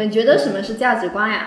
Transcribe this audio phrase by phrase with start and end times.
[0.00, 1.46] 你们觉得什么是价值观呀？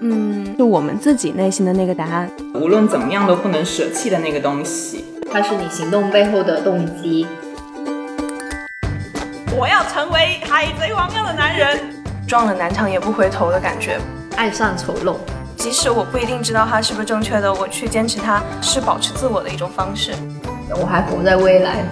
[0.00, 5.04] 嗯，就我们自己内心的那个答案，无论怎么样都不能舍弃的那个东西。
[5.30, 7.26] 它是你行动背后的动机。
[9.54, 11.78] 我要成为海贼王样的男人，
[12.26, 14.00] 撞了南墙也不回头的感觉。
[14.34, 15.16] 爱上丑陋，
[15.58, 20.12] 即使我不一定知道它是不是正确的，我去坚持它是保持自我的一种方式。
[20.70, 21.84] 我还活在未来，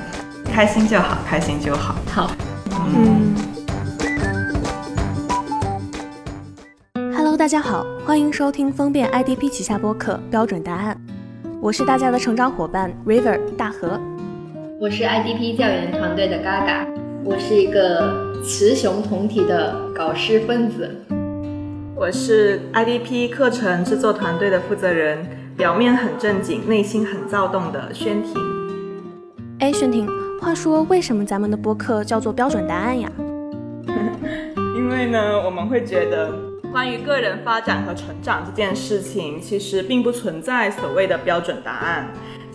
[0.51, 1.97] 开心就好，开心就好。
[2.11, 2.31] 好，
[2.97, 3.52] 嗯。
[7.43, 10.97] 大家好，欢迎收听方便 IDP 旗下播客《标准答案》，
[11.61, 14.01] 我是大家的成长伙伴 River 大河，
[14.81, 16.87] 我是 IDP 教研团队的 Gaga，
[17.25, 20.89] 我是一个雌雄同体的搞事分子。
[21.97, 28.41] 我是 IDP 课程制作团队的负责人，表面很正经，内心很躁动的宣婷。
[29.59, 30.09] 哎，宣婷，
[30.41, 33.11] 话说为什么咱们的播客叫做标准答案呀？
[34.77, 36.33] 因为呢，我们会觉得
[36.73, 42.09] 关于个人发展和成长这件事情，其实并不存在所谓的标准答案。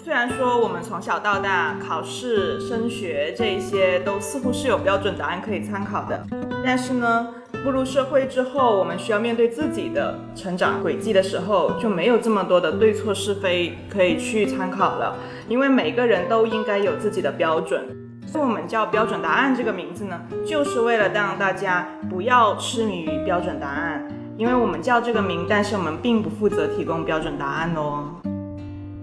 [0.03, 6.25] 虽然说我们从小到大考试、升学这些都似乎是有标准答案可以参考的，
[6.65, 7.27] 但是呢。
[7.63, 15.17] 步入社会之后，我们需要面对自己的成长轨迹的时候，就没有这么多的对错是非可以去参考了。
[15.49, 17.83] 因为每个人都应该有自己的标准。
[18.25, 24.06] 所以我们叫标准答案这个名字呢，就是为了让大家不要痴迷于标准答案。
[24.37, 28.05] 因为我们叫这个名，但是我们并不负责提供标准答案哦。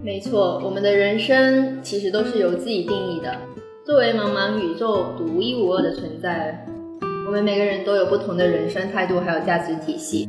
[0.01, 3.37] 没错，我们的人生其实都是由自己定义的。
[3.85, 6.65] 作为茫茫宇宙独一无二的存在。
[7.27, 10.29] 我们每个人都有不同的人生态度，还有价值体系，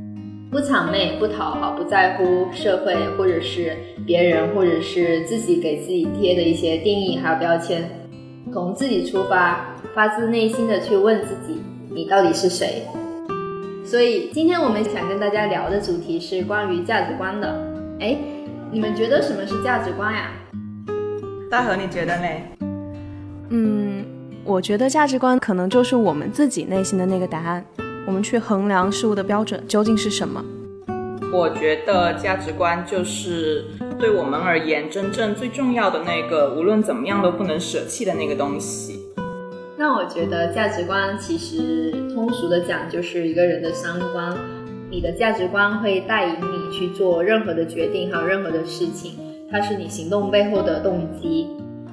[0.50, 7.88] 不谄媚，不讨好，不在乎社会或者是别人，或者是自己给自己贴的一些定义还有标签，
[8.52, 11.62] 从自己出发，发自内心的去问自己，
[11.94, 12.84] 你到底是谁？
[13.86, 17.56] 所以今天我们想跟大家聊的主题是关于价值观的。
[18.00, 18.18] 哎，
[18.72, 20.32] 你们觉得什么是价值观呀？
[21.52, 22.28] 大河，你觉得呢？
[23.50, 24.04] 嗯。
[24.44, 27.66] 我觉得价值观可能就是我们自己内心的那个答案，
[28.06, 30.44] 我们去衡量事物的标准究竟是什么？
[31.32, 33.66] 我觉得价值观就是
[34.00, 39.05] 对我们而言真正最重要的那个，无论怎么样都不能舍弃的那个东西。
[39.78, 44.38] 那我觉得价值观其实通俗的讲就是一个人的三观，
[44.90, 49.14] 你的价值观会带领你去做任何的决定，还有任何的事情，
[49.52, 51.48] 它是你行动背后的动机。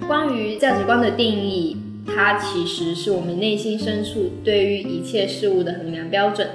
[0.07, 1.77] 关于价值观的定义。
[2.05, 6.49] 它其实是我们内心深处对于一切事物的衡量标准。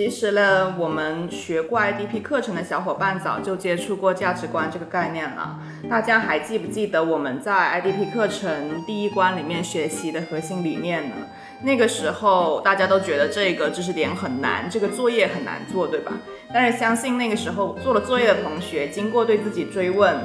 [0.00, 5.58] 其实呢，我们学过 IDP 课程的小伙伴早就接触过价值观这个概念了。
[5.90, 11.16] 大家还记不记得我们在 IDP 课程第一关里面学习的核心理念呢？
[11.60, 16.12] 那个时候大家都觉得这个知识点很难，这个作业很难做，对吧？
[16.50, 20.16] 但是相信那个时候做了作业的同学，经过对自己追问。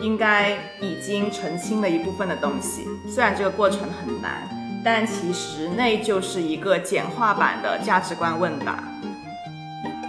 [0.00, 4.48] 应该已经澄清了一部分的东西，虽然这个过程很难，
[4.84, 8.82] 但其实那就是一个简化版的价值观问答。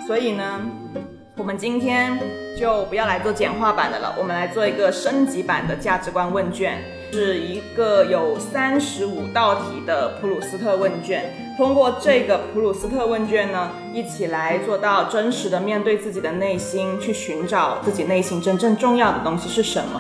[0.06, 0.62] 所以呢，
[1.36, 2.20] 我们今天
[2.60, 6.78] 就不要来做简化版的了，我们来做一个升级版的价值观问卷，
[7.12, 11.34] 是一个有三十五道题的普鲁斯特问卷。
[11.58, 20.00] 通过这个普鲁斯特问卷呢，一起来做到真实的面对自己的内心，去寻找自己内心真正重要的东西是什么。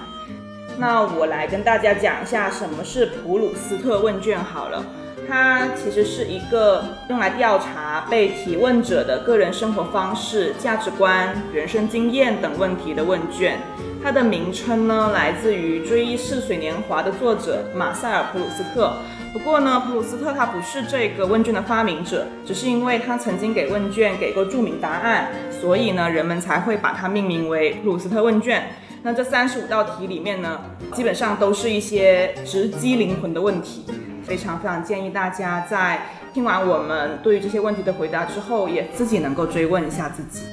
[0.77, 4.85] 那我来跟大家讲一下什么是普鲁斯特问卷好了。
[5.27, 13.59] 它其实是一个用来调查被提问者的个人生活方式、价值观、人生经验等问题的问卷。
[14.03, 18.93] 它的名称呢，来自于《追忆似水年华》的作者马塞尔·普鲁斯特。
[19.33, 28.63] 不过呢，普鲁斯特他不是这个问卷的发明者，只是因为他曾经给问卷给过著名答案，所以呢，人们才会把它命名为普鲁斯特问卷。
[29.01, 30.61] 那这三十五道题里面呢，
[30.93, 33.85] 基本上都是一些直击灵魂的问题。
[34.25, 36.01] 非常非常建议大家在
[36.33, 40.45] 听完我们对于这些问题的回答之后，也自己能够追问一下自己。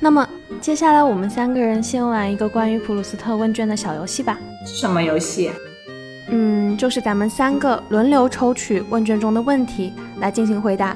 [0.00, 0.28] 那么
[0.60, 4.38] 接下来我们三个人先玩一个关于普鲁斯特问卷的小游戏吧。
[4.66, 5.50] 什么游戏？
[6.28, 10.94] 嗯，就是咱们三个轮流抽取问卷中的问题来进行回答。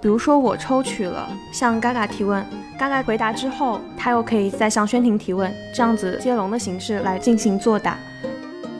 [0.00, 2.44] 比如说我抽取了向嘎嘎提问，
[2.78, 7.98] 嘎嘎回答之后，他又可以再向轩婷提问，这样子接龙的形式来进行作答。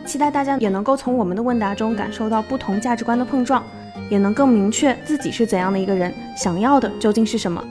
[0.06, 3.62] 期待大家也能够从我们的问答中感受到不同价值观的碰撞，
[4.08, 7.62] 也能更明确自己是怎样的一个人，想要的究竟是什么。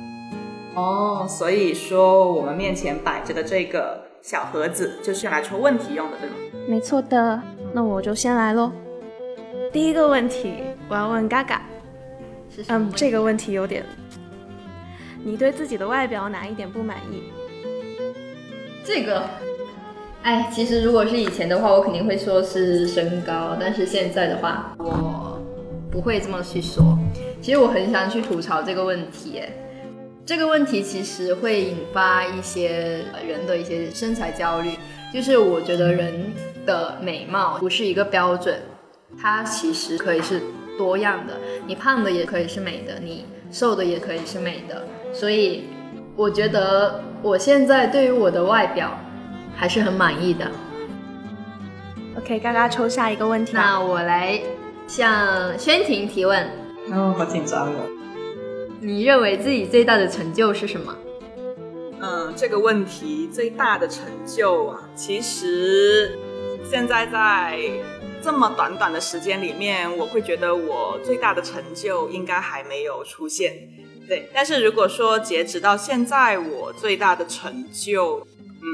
[0.75, 6.35] 哦，所以说我们面前摆着的这个小盒子就是用来抽问题用的，对吗？
[6.67, 7.41] 没错的，
[7.73, 8.71] 那我就先来喽。
[9.71, 10.55] 第一个问题
[10.89, 11.61] 我要问嘎嘎，
[12.67, 13.85] 嗯，这个问题有点，
[15.23, 17.23] 你对自己的外表哪一点不满意？
[18.83, 19.23] 这个，
[20.25, 25.39] 哎，其实如果是以前的话，我肯定会说是身高，但是现在的话，我
[25.91, 26.97] 不会这么去说。
[27.39, 29.39] 其实我很想去吐槽这个问题，
[30.25, 34.71] 这个问题其实会引发一些人的一些身材焦虑，
[35.13, 36.33] 就是我觉得人
[36.65, 38.59] 的美貌不是一个标准。
[39.21, 40.41] 它其实可以是
[40.75, 41.35] 多样的，
[41.67, 44.87] 你胖的也可以是美的，你瘦的也可以是美的。
[45.13, 45.65] 所以
[46.15, 48.97] 我觉得我现在对于我的外表
[49.55, 50.51] 还是很满意的。
[52.17, 53.53] OK，嘎嘎抽下一个问题。
[53.53, 54.39] 那我来
[54.87, 56.47] 向轩婷提问。
[56.91, 57.89] 哦，好紧张哦。
[58.79, 60.95] 你认为自己最大的成就是什么？
[62.01, 66.17] 嗯，这个问题最大的成就啊，其实
[66.69, 67.57] 现在在。
[68.23, 73.53] 这么短短的时间里面，我会觉得我最大的成就应该还没有出现。
[74.07, 78.25] 对，但是如果说截止到现在，我最大的成就，
[78.63, 78.67] 嗯，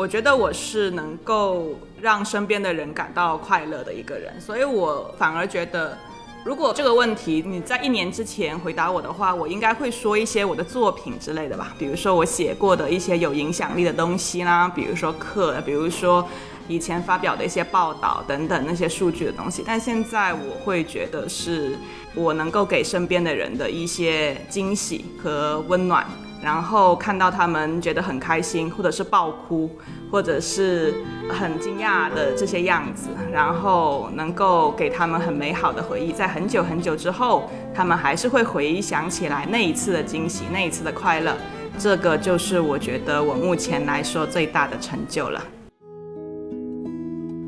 [0.00, 4.32] 我觉得我是能够让身边的人感到快乐的一个人。
[4.40, 5.98] 所以我反而觉得，
[6.42, 16.26] 如果这个问题你在一年之前回答我的话，我应该会说一些我的作品之类的吧，比如说我写过的一些有影响力的东西啦，比如说课，比如说。
[16.68, 21.76] 以前发表的一些报道等等那些数据的东西，但现在我会觉得是
[22.14, 26.06] 我能够给身边的人的一些惊喜和温暖，
[26.42, 29.70] 然后看到他们觉得很开心，或者是爆哭，
[30.10, 30.94] 或者是
[31.28, 41.36] 很惊讶的这些样子，然后能够给他们很美好的回忆，在很久很久之后，他们还是会回想起来那一次的惊喜，那一次的快乐，
[41.78, 45.42] 这个就是我觉得我目前来说最大的成就了。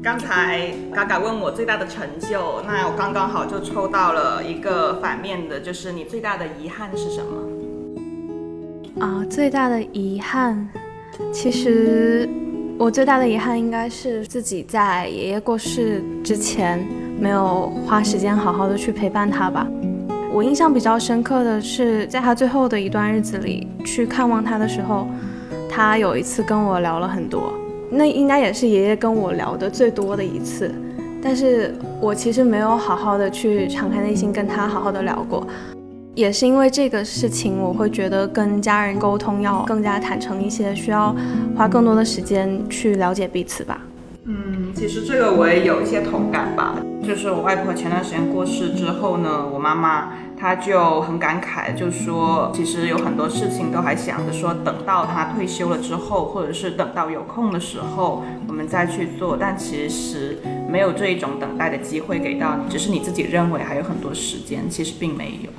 [0.03, 7.52] 刚才嘎嘎问我最大的成就，那我刚刚好就抽到了一个反面的，就是你最大的遗憾是什么？
[9.01, 10.69] 啊，最大的遗憾，
[11.33, 12.29] 其实
[12.79, 16.87] 我最大的遗憾应该是自己在爷爷过世之前
[17.19, 19.67] 没有花时间好好的去陪伴他吧。
[20.33, 25.07] 我印象比较深刻的是，在他最后的一段日子里去看望他的时候，
[25.69, 27.53] 他有一次跟我聊了很多。
[27.91, 30.73] 那应该也是爷爷跟我聊的最多的一次，
[31.23, 35.47] 但是我其实没有好好的去敞开内心跟他好好的聊过，
[36.15, 41.15] 也是因为这个事情，我会觉得跟家人沟通要更加坦诚一些，需要
[41.57, 43.81] 花更多的时间去了解彼此吧。
[44.25, 50.13] 嗯，其实这个我也有一些同感吧，就是我外婆前段时间过世之后呢，我妈妈。
[50.35, 59.37] 她就很感慨，就说其实有很多事情都还想着说，等到她退休了之后，或者是等到有空的时候，我们再去做。
[59.39, 60.39] 但其实
[60.69, 65.51] 没有这一种等待的机会给到你，只是你自己认为还有很多时间，其实并没有。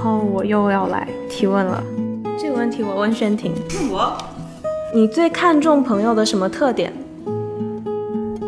[0.00, 1.82] 后我又要来提问了，
[2.38, 3.52] 这个问题我问轩婷，
[3.92, 4.16] 我，
[4.94, 6.90] 你最看重朋友的什么特点？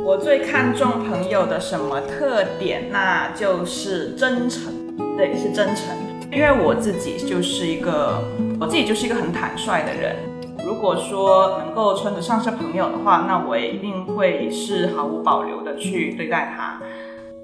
[0.03, 2.89] 我最看重朋友的什么特点？
[2.91, 4.73] 那就是真诚，
[5.19, 5.95] 对，是真诚。
[6.33, 8.25] 因为我自己就是一个，
[8.59, 10.17] 我自己就是一个很坦率的人。
[10.65, 16.81] 如果说能够称得上是朋友的话，那我也一定会是毫无保留的去对待他。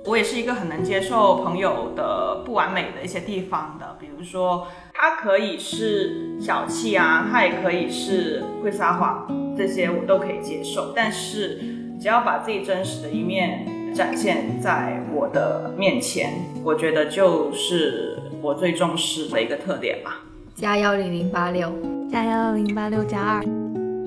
[0.08, 10.92] 我也是一个很能接受朋友的不完美的一些地方的，比如说他可以是小气啊，他也可以是会撒谎，这些我都可以接受。
[10.96, 11.76] 但是。
[12.00, 20.20] 只要把自己真实的一面展现在我的面前，我觉得就是我最重视的一个特点吧。
[20.54, 21.72] 加幺零零八六，
[22.08, 23.42] 加幺零零八六加二。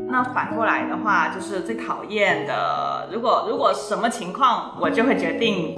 [0.07, 3.09] 那反过来的话，就是最讨厌的。
[3.11, 5.77] 如果如果什么情况，我就会决定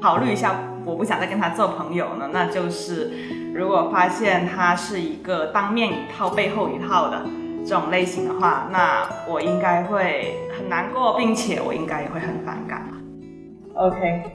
[0.00, 2.30] 考虑一下，我不想再跟他做朋友呢？
[2.32, 3.10] 那就是
[3.54, 7.22] 如果发现他是一个当面一套背后一套的。
[7.62, 12.88] 这种类型的话，那我应该会很难过，并且我应该也会很反感。
[13.74, 14.32] OK，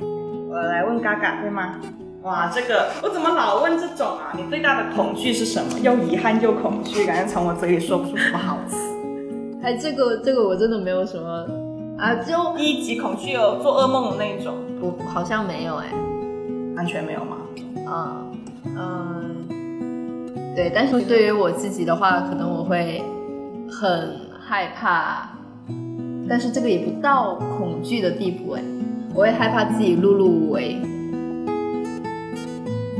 [0.47, 1.73] 我来问嘎嘎对吗？
[2.21, 4.31] 哇，这个我怎么老问这种啊？
[4.37, 5.79] 你最大的恐惧是什么？
[5.79, 8.77] 又遗憾又恐惧，感觉从我嘴里说不出什么好词。
[9.63, 11.47] 哎，这个这个我真的没有什么
[11.97, 14.55] 啊，就一级恐惧哦，做噩梦的那一种。
[14.81, 15.87] 我，好像没有哎，
[16.75, 17.37] 完全没有吗？
[17.87, 18.31] 嗯
[18.77, 23.03] 嗯，对，但是对于我自己的话，可能我会。
[23.67, 25.27] 很害怕，
[26.29, 28.61] 但是这个也不到恐惧的地步哎，
[29.13, 30.79] 我会害怕自己碌碌无为。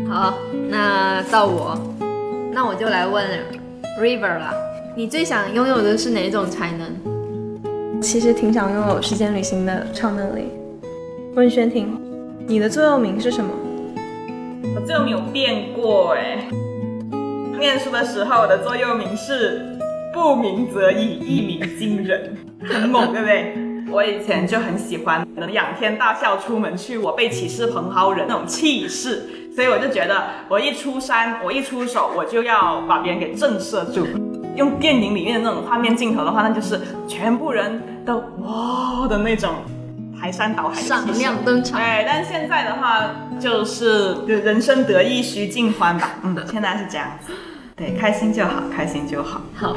[0.09, 0.33] 好，
[0.69, 1.77] 那到我，
[2.51, 3.23] 那我就来问
[4.01, 4.51] River 了。
[4.97, 7.14] 你最想拥有的是哪种才能？
[8.05, 10.51] 其实挺想拥有时间旅行的超能力。
[11.33, 11.99] 问轩婷，
[12.45, 13.49] 你的座右铭是什么？
[14.75, 16.47] 我座右铭有变过哎。
[17.57, 19.75] 念书的时候，我的座右铭是
[20.13, 23.55] “不鸣则已，一鸣惊人”， 很猛，对不对？
[23.91, 29.23] 我以前就很喜欢能仰天大笑出门去，我辈岂是蓬蒿人那种气势，
[29.55, 34.05] 所以我就觉得我一出山，我一出手，我就要把别人给震慑住。
[34.55, 39.55] 用电影里面的那种画面镜头的话，那就是全部人都哇的那种
[40.19, 41.79] 排山倒海，闪亮登场。
[41.79, 43.09] 哎，但现在的话
[43.39, 46.11] 就是人生得意须尽欢吧。
[46.23, 47.33] 嗯，现在是这样子。
[47.75, 49.41] 对，开心就好，开心就好。
[49.55, 49.75] 好，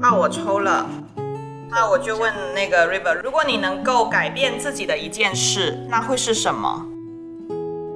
[0.00, 0.88] 那我抽了。
[1.70, 6.86] 那我就问那个 River，如果你能够改变自己的一件事，那会是什么？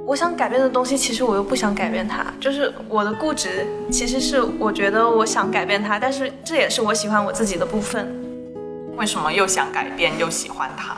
[0.07, 2.25] 我想改变的东西，其实我又不想改变它。
[2.41, 8.09] 就是我的固执，其实是我觉得我想改变它，但是这也是我喜欢我自己的部分。
[8.97, 10.97] 为什么又想改变又喜欢它？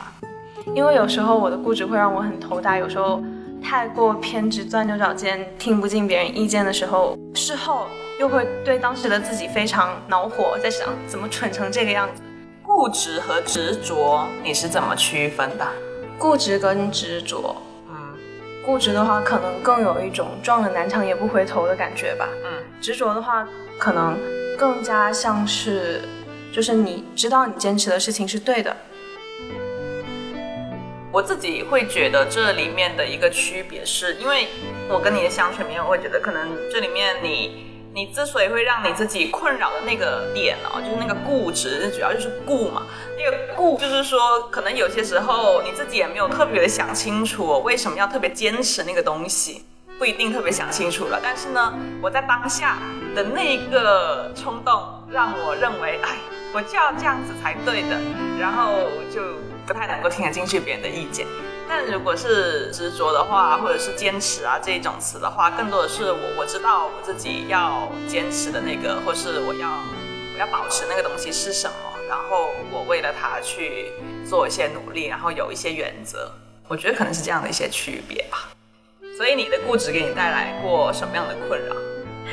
[0.73, 3.21] 因为有时候我的固执会让我很头大，有时候
[3.61, 7.87] 太过偏执、钻牛角尖、听不进别人意见的时候，事后
[8.19, 12.21] 又会对当时的自己非常恼火，在想怎么蠢成这个样子。
[12.63, 15.67] 固执和执着，你是怎么区分的？
[16.17, 17.55] 固执跟执着，
[17.89, 17.95] 嗯，
[18.65, 23.47] 固执的话可能更有一种撞了南墙也不回头的感觉吧，嗯，执着的话
[23.79, 24.17] 可能
[24.57, 26.01] 更加像是，
[26.53, 28.75] 就是你知道你坚持的事情是对的。
[31.11, 34.47] 我自己会觉得这里面的一个区别是，因为
[34.87, 37.65] 我跟你的相处里面，我会觉得可能这里面你。
[37.91, 42.85] 你之所以会让你自己困扰的那个点哦，就是那个固执，主要就是固嘛。
[43.17, 49.63] 那个固就是说，可能有些时候你自己也没有特别的想清楚，为什么要特别坚持那个东西，
[49.97, 51.19] 不一定特别想清楚了。
[51.21, 52.77] 但是呢，我在当下
[53.15, 56.17] 的那一个冲动，让我认为，哎，
[56.53, 57.99] 我就要这样子才对的，
[58.39, 59.21] 然后就
[59.65, 61.25] 不太能够听得进去别人的意见。
[61.67, 69.69] 但如果是执着的话，或者是坚持啊这一种词的话，更多的是我我知道我自己要坚持的那个，或是我要
[70.33, 71.73] 我要保持那个东西是什么，
[72.07, 73.91] 然后我为了它去
[74.27, 76.31] 做一些努力，然后有一些原则，
[76.67, 78.49] 我觉得可能是这样的一些区别吧。
[79.17, 81.75] 所以你的固执给你带来过什么样的困扰？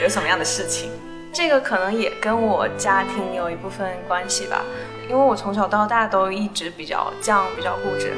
[0.01, 0.91] 有什么样的事情？
[1.37, 4.65] 这个可能也跟我家庭有一部分关系吧，
[5.07, 8.15] 因为我从小到大都一直比较犟，比较固执。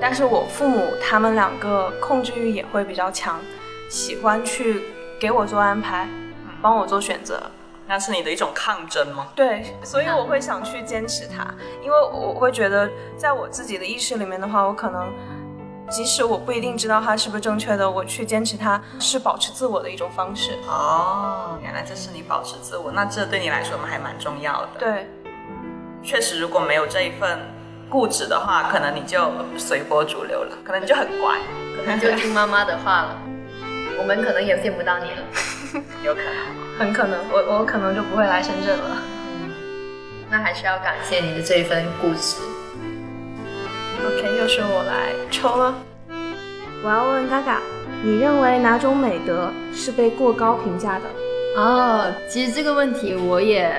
[0.00, 3.38] 但是我父母他们两个控制欲也会比较强，
[3.88, 4.82] 喜欢去
[5.20, 6.08] 给我做安排，
[6.60, 7.40] 帮我做选择，
[7.86, 9.28] 那是你的一种抗争吗？
[9.36, 11.46] 对，所以我会想去坚持它，
[11.80, 15.12] 因为我会觉得，在我自己的意识里面的话，我可能
[15.88, 20.52] 即使我不一定知道它是不是正确的，我去坚持它是保持自我的一种方式。
[20.66, 24.68] 哦，原来这是你保持自我，那这对你来说还蛮重要的。
[24.78, 25.08] 对，
[26.02, 27.38] 确实，如果没有这一份。
[27.90, 31.38] 固执的话，可能你就随波逐流了，可能你就很乖，
[31.74, 33.18] 可能就听妈妈的话了。
[33.98, 35.16] 我们可能也见不到你了，
[36.04, 38.96] 有可能，很可能，我我可能就不会来深圳了。
[40.28, 42.36] 那还是要感谢你的这一份固执。
[44.06, 45.74] OK，又是我来抽了。
[46.84, 47.60] 我要问嘎嘎，
[48.02, 51.04] 你认为哪种美德是被过高评价的？
[51.56, 53.72] 哦，其实这个问题我也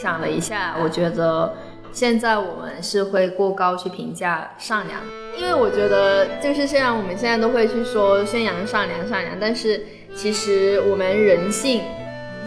[0.00, 1.52] 想了一下，我觉得。
[1.92, 5.00] 现在我们是会过高去评价善良，
[5.38, 9.82] 因为我觉得就是虽然我们现在都会去说宣扬善良善良，但是
[10.14, 11.80] 其实我们人性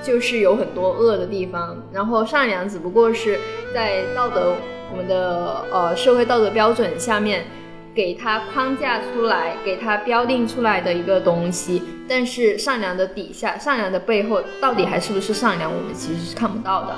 [0.04, 3.40] 就是有很多恶的地方，然后善良只不过是
[3.74, 4.54] 在道德
[4.92, 7.46] 我们的呃社会道德标准下面
[7.94, 16.96] 给它框架出来，给它标定出来的一个东西，但是善良的底下，善良的背后到底还是不是善良，我们其实是看不到的。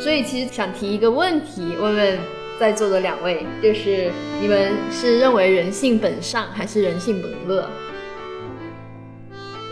[0.00, 2.18] 所以其实想提一个问题，问问
[2.58, 7.68] 在座的两位，就是你们是认为人性本善还是人性本恶？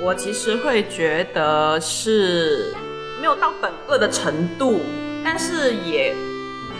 [0.03, 2.75] 我其实会觉得是
[3.21, 4.81] 没有到本恶的程度，
[5.23, 6.15] 但是也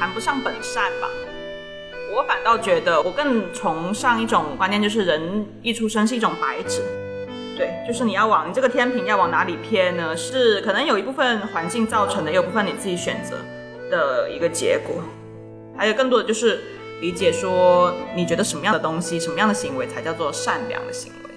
[0.00, 1.09] 谈不上本善吧。
[2.16, 6.80] 我反倒觉得，我更崇尚一种观念，就是人一出生是一种白纸。
[7.54, 10.16] 对，就是你要往你这个天平要往哪里偏呢？
[10.16, 13.37] 是可能有一部分环境造成的，有部分你自己选择
[13.90, 15.02] 的一个结果。
[15.76, 16.61] 还有更多的就是
[17.02, 21.30] 理解说，你觉得什么样的东西、什么样的行为才叫做善良的行为？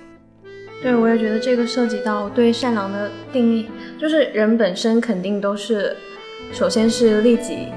[0.81, 5.95] 对，我也觉得这个涉及到对善良的定义，就是人本身肯定都是，
[6.51, 7.67] 首先是利己，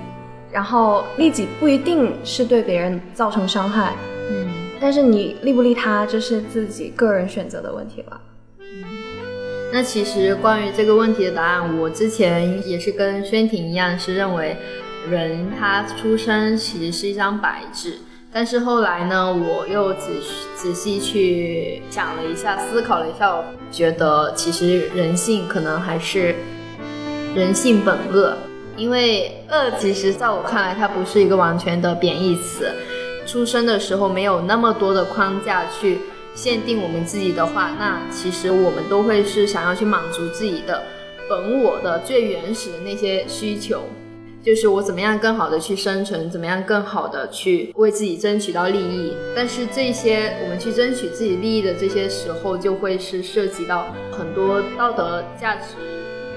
[0.56, 3.94] 然后利己不一定是对别人造成伤害，
[4.30, 4.48] 嗯，
[4.80, 8.18] 但是你利不利他，这是自己个人选择的问题了。
[9.70, 14.56] 那其实关于这个问题的答案，我之前也是跟宣婷一样，是认为
[15.10, 17.98] 人他出生其实是一张白纸。
[18.32, 20.08] 但是后来呢，我又仔
[20.54, 26.34] 仔细去想了一下，思考了一下，我觉得其实人性可能还是
[27.34, 28.34] 人性本恶，
[28.76, 32.70] 因为恶其实在我看来，它不是一个完全的贬义词。
[33.26, 35.98] 出生的时候没有那么多的框架去
[36.34, 40.82] 限定我们自己的话，那其实我们都会是想要去满足自己的
[41.28, 43.82] 本我的最原始的那些需求。
[44.44, 49.12] 就是我怎么样更好的去生存，怎么样更好的去为自己争取到利益。
[49.34, 55.74] 但是这些我们去争取自己利益的这些时候，就会是涉及到很多道德价值、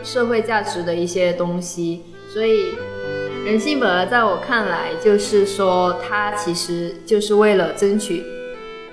[0.03, 2.01] 社会价值的一些东西。
[2.33, 2.75] 所以，
[3.43, 8.23] 人性本恶在我看来，就是说他其实就是为了争取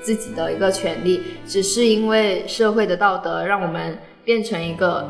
[0.00, 5.06] 自己的一个权利，只是因为社会的道德让我们变成一个。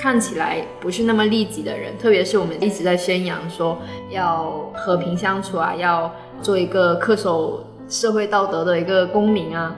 [0.00, 3.76] 看起来不是那么利己的人，特别是我们一直在宣扬说
[4.10, 6.08] 要和平相处啊，要
[6.40, 9.74] 做一个恪守社会道德的一个公民啊。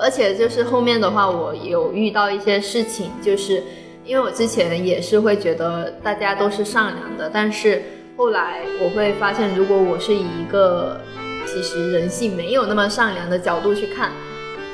[0.00, 3.62] 而且就是后面的话，我有遇到一些事情，就是
[4.06, 7.82] 因为我之前也是会觉得大家都是善良的，但是
[8.16, 11.00] 后来我会发现，如果我是以一个
[11.44, 14.10] 其实人性没有那么善良的角度去看。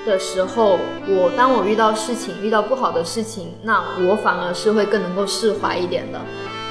[0.05, 6.21] 的时候，我当我遇到事情，遇到不好的事情，那我反而是会更能够释怀一点的。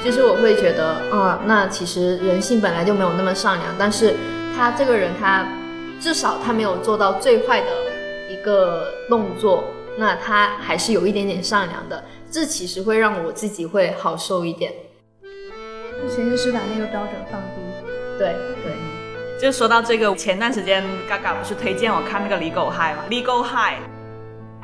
[0.04, 4.16] 就是我会觉得，啊，那其实人性本来就没有那么善良，但是
[4.54, 5.48] 他这个人，他
[5.98, 7.68] 至少他没有做到最坏的
[8.30, 9.64] 一个动作，
[9.98, 12.04] 那他还是有一点点善良的。
[12.32, 14.72] 这其实会让我自己会好受一点。
[16.10, 17.88] 其实是把那个标准放低。
[18.18, 18.74] 对对。
[19.40, 23.80] 就说到这个，前段时间嘎嘎不是推荐我看那个《Legal High》嘛，《Legal High》，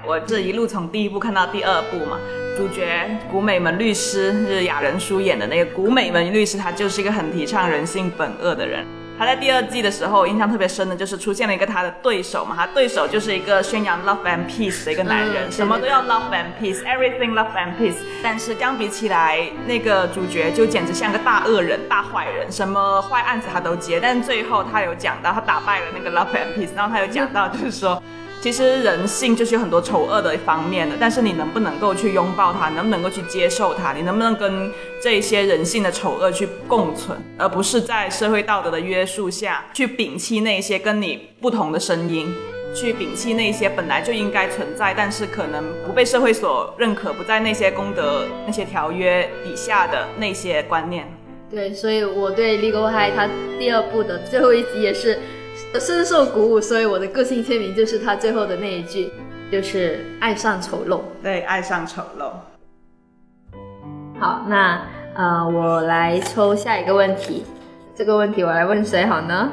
[0.08, 2.20] 我这一路从第一部看到第二部嘛，
[2.56, 8.86] 主角古美门律师是雅人书演的那个古美门律师，他就是一个很提倡人性本恶的人。
[9.18, 17.98] 他在第二季的时候，印象特别深的就是出现了一个他的对手嘛，他对手就是一个宣扬 love and peace 的一个男人，什么都要 love and peace，everything love and peace。
[18.22, 24.00] 但是相比起来，那个主角就简直像个大恶人、大坏人，什么坏案子他都接。
[24.00, 28.02] 但最后他有讲到，他打败了那个 love and peace，然后他有讲到，就是说。
[28.40, 34.72] 其实人性就是有很多丑恶的一方面的，但是你能不能够去拥抱它，能不能够去接受它，你能不能跟
[35.02, 42.34] 这些人性的丑恶去共存，而不是在社会道德的约束下去摒弃那些跟你不同的声音，
[42.74, 51.12] 去摒弃那些本来就应该存在，但是可能不被社会所认可，不在那些公德、那些条约底下的那些观念。
[51.50, 55.20] 对，所以我对《Legal High》它第二部的最后一集也是。
[55.80, 59.12] 深受鼓舞，所以我的个性签名就是他最后的那一句，
[59.52, 61.02] 就是爱上丑陋。
[61.22, 62.32] 对，爱上丑陋。
[64.20, 64.82] 好，那
[65.16, 67.46] 呃，我来抽下一个问题。
[67.96, 69.52] 这个问题我来问谁好呢？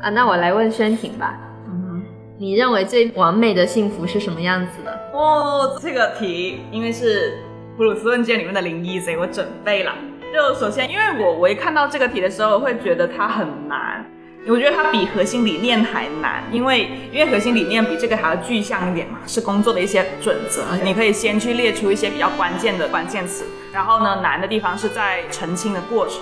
[0.00, 1.38] 啊，那我来问宣婷吧。
[1.66, 2.02] 嗯，
[2.38, 4.92] 你认为最完美的幸福是什么样子的？
[5.12, 7.38] 哦，这个题因为是
[7.76, 9.92] 普鲁斯问卷里面的零一，所以我准备了。
[10.32, 14.04] 就首先，因为我我一看到这个题的时候，会觉得它很难。
[14.48, 26.16] 我觉得它比核心理念还难，因为因为核心理念比这个还要具象一点嘛，是工作的一些准则，你可以先去列出一些比较关键的关键词，然后呢，难的地方是在澄清的过程。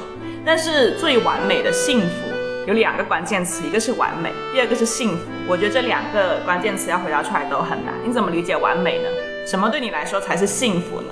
[0.44, 2.06] 但是最完美的幸福
[2.66, 5.18] 有两个关键词，一个是完美，第二个是幸福。
[5.46, 7.94] 我觉得这两个关键词要回答出来都很难。
[8.04, 9.08] 你怎么理解完美呢？
[9.46, 11.08] 什么对你来说才是幸福呢？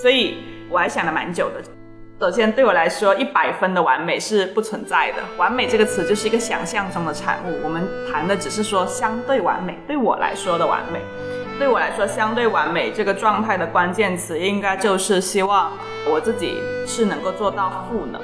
[0.00, 0.38] 所以
[0.70, 1.75] 我还想了蛮久的。
[2.18, 5.18] 首先，对我来说，一百分的完美是不存在的。
[5.36, 7.60] 完美这个词就是一个想象中的产物。
[7.62, 9.78] 我们谈的只是说相对完美。
[9.86, 10.98] 对我来说的完美，
[11.58, 15.70] 对我来说相对完美这个状态的关键词，应该就是希望
[16.10, 18.18] 我自己是能够做到赋能。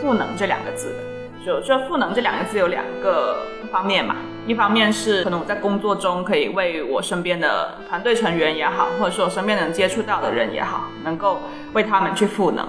[0.00, 3.38] 赋能这两个字的，就这赋能这两个字有两个
[3.72, 4.14] 方面嘛。
[4.46, 11.40] 一方面是可能我在工作中可以为我身边的团队成员也好，或者说我身边能接触到的人也好，能够
[11.72, 12.68] 为他们去赋能。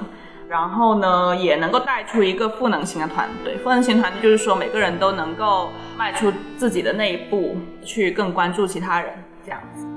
[0.49, 3.57] 然后呢，也能够带出一个赋能型的团队。
[3.57, 9.87] 赋能型团队就是说，每个人都能够迈出自己的那一步，去更关注其他人这样子。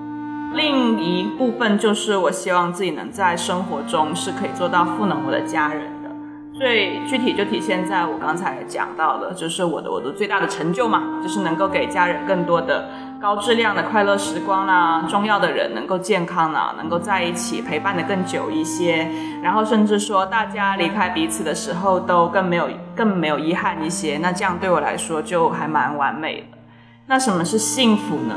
[0.55, 6.09] 另一部分就是，我希望自己能在生活中是可以做到赋能我的家人的。
[6.55, 12.89] 最具体就体现在我刚才讲到的，就是我的我的最大的成就嘛，就是能够给家人更多的。
[13.21, 19.09] 高质量的快乐时光啦，重要的人能够健康啦，能够在一起陪伴的更久一些，
[19.43, 26.59] 然后甚至说大家离开彼此的时候都更没有更没有遗憾一些，那这样对我来说就还蛮完美的。
[27.07, 28.35] 那什么是幸福呢？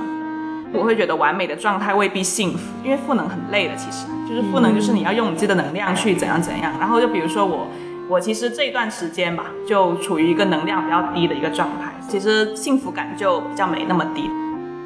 [0.72, 3.76] 我会觉得完美的状态未必幸福，因为赋能很累的。
[3.76, 6.72] 其实就是赋能，就是你要用你自己的能量去怎样怎样。
[6.80, 7.68] 然后就比如说我，
[8.08, 14.30] 我其实这一段时间吧，就处于一个能量比较低的一个状态，其实幸福感就比较没那么低。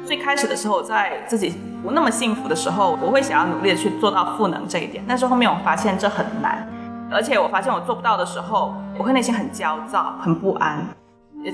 [0.06, 6.68] 最开始的时候，在自己不那么幸福的时候，我会想要努力的去做到赋能这一点，但是后面我发现这很难，
[7.10, 10.86] 而且我发现我做不到的时候，我会内心很焦躁、很不安。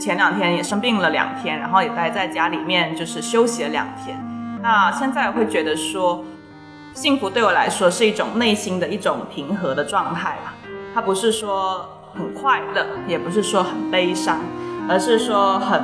[0.01, 4.17] 前两天也生病了两天，然后也待在家里面，就是休息了两天。
[4.63, 6.25] 那现在会觉得说，
[6.93, 10.55] 幸福对我来说是一种内心的一种平和的状态吧。
[10.95, 14.39] 它不是说很快乐，也不是说很悲伤，
[14.89, 15.83] 而是说很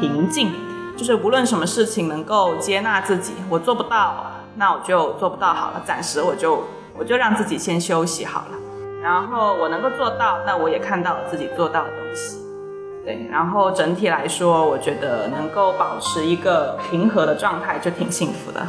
[0.00, 0.52] 平静。
[1.00, 5.80] 就是无论什么事情能够接纳自己，我做不到，那我就做不到好了。
[5.82, 6.62] 暂时我就
[6.98, 8.58] 我就让自己先休息好了。
[9.02, 12.36] 然后我能够做到，那我也看到了自己做到的东西。
[13.02, 18.60] 对，然后整体来说，我觉得能够保持一个平和的状态就挺幸福的。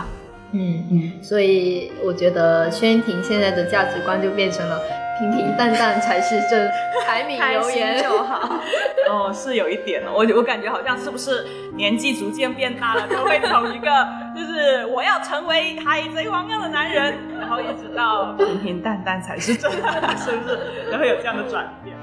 [0.54, 4.80] 嗯嗯，所以我觉得轩婷现在的价值观就变成了
[5.19, 6.71] 平平淡淡才是真，
[7.06, 8.60] 柴米油盐就好。
[9.10, 11.45] 哦，是有一点，我我感觉好像是不是
[11.76, 13.88] 年纪逐渐变大了，都会从一个
[14.36, 20.60] 就是我要成为海贼王样的男人，然后一直到平平淡淡才是真，是不是？
[20.89, 21.95] 然后有这样的转变。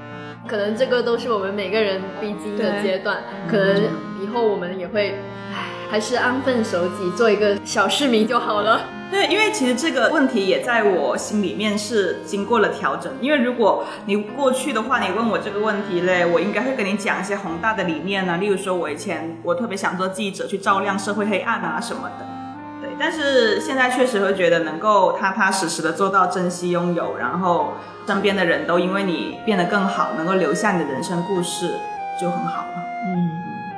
[0.47, 3.17] 可能这个都是我们每个人必经的阶段，
[3.47, 3.83] 可能
[4.21, 5.15] 以后我们也会，
[5.53, 8.81] 唉，还是安分守己，做一个小市民就好了。
[9.09, 13.11] 对，因为其实这个问题也在我心里面是经过了调整。
[13.19, 22.25] 因为如果你过去的话，你问我这个问题嘞，我应该会跟你讲一些宏大的理念呢，例如说我以前我特别想做记者，去照亮社会黑暗啊什么的。
[22.81, 27.73] 对，但是现在确实会觉得能够踏踏实实的做到珍惜拥有，然后。
[28.09, 31.75] 身边的人都因为你变得更好，能够留下你的人生故事，
[32.19, 32.73] 就很好了。
[33.05, 33.29] 嗯，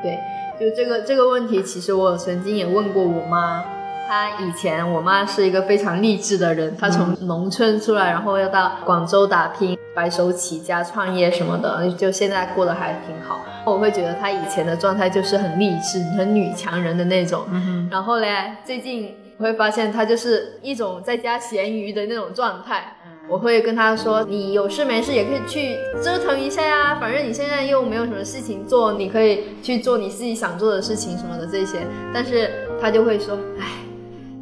[0.01, 0.17] 对，
[0.61, 3.63] 就这个这个问题，其实我曾经也问过我妈。
[4.07, 13.39] 她以前，我妈是一个非常励志的人，她从农村出来，然后要到广州打拼，白手起家创业什么的，就现在过得还挺好。
[13.65, 17.43] 我会觉得她以前的状态就是很励志、很女强人的那种。
[17.89, 22.97] 然后嘞，最近我会发现她就是一种在家闲鱼的那种状态。
[23.27, 31.79] 我会跟他说，你有事没事也可以去折腾一下呀，反正你现在又没有什么事情做，你可以去做你自己想做的事情什么的这些。
[32.13, 32.49] 但是
[32.81, 33.67] 他就会说，哎，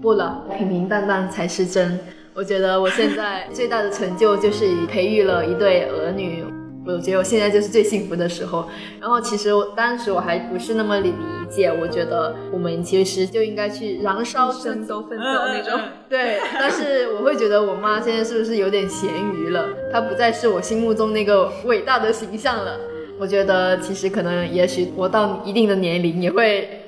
[0.02, 2.00] 不了，平平淡淡才是真。
[2.34, 6.44] 我觉得我现在最大的成就就是培育了一对儿女。
[6.94, 8.68] 我觉得我现在就是最幸福的时候。
[9.00, 11.14] 然后其实我当时我还不是那么理
[11.50, 15.80] 解，我觉得我们其实就应该去燃烧奋斗奋斗那种。
[16.08, 19.66] 对，但是我会觉得我妈现在是不是有点咸鱼了？
[19.92, 22.78] 她不再是我心目中那个伟大的形象了。
[23.20, 26.86] 我觉得其实可能也许我到一定的年龄也会。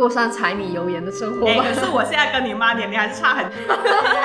[0.00, 1.62] 过上柴米油盐的生活吧。
[1.68, 3.76] 可是我现在跟你妈年龄还是差很多。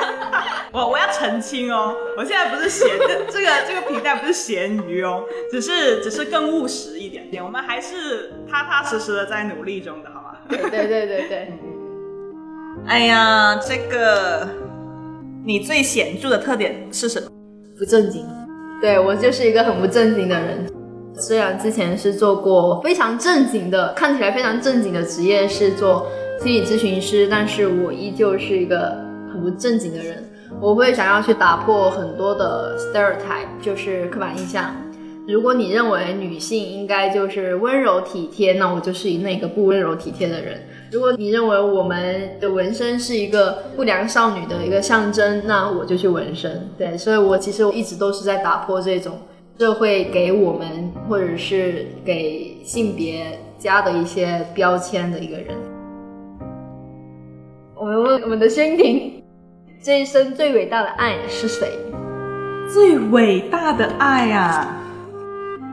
[0.72, 2.88] 我我要澄清哦，我现在不是咸，
[3.30, 7.44] 这个这个皮带不是咸鱼哦，只是只是更务实一点点。
[7.44, 10.38] 我们还是踏踏实实的在努力中的，好吗？
[10.48, 11.52] 对对对对对。
[12.88, 14.48] 哎呀，这个
[15.44, 17.28] 你最显著的特点是什么？
[17.78, 18.26] 不正经。
[18.80, 20.66] 对我就是一个很不正经的人。
[21.18, 26.06] 虽然之前是做过非常正经的，看起来非常正经的职业是做
[26.42, 28.90] 心理咨询师，但是我依旧是一个
[29.32, 30.22] 很不正经的人。
[30.60, 34.76] 我会想要去打破很多的 stereotype，就是刻板印象。
[35.26, 40.60] 如果你认为女性应该就是温柔体贴，那我就是以那个不温柔体贴的人。
[40.92, 46.68] 如果你认为我们的纹身是一个不良少女的一个象征，那我就去纹身。
[46.76, 49.18] 对，所以我其实我一直都是在打破这种。
[49.58, 55.56] 社会给我们或者是给性别加的一些标签的一个人。
[57.74, 59.22] 我们问我们的轩婷，
[59.82, 61.70] 这一生最伟大的爱是谁？
[62.70, 64.76] 最伟大的爱啊，